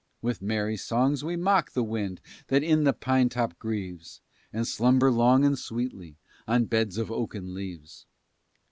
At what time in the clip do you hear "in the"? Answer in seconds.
2.63-2.91